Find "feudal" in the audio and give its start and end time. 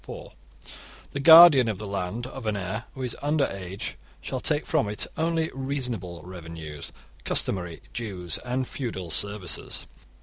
8.67-9.11